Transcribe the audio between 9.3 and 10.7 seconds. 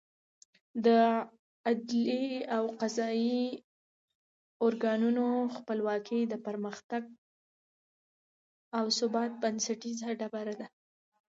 بنسټیزه ډبره ده.